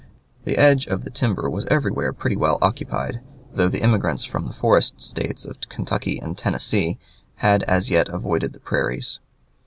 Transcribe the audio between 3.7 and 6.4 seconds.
immigrants from the forest States of Kentucky and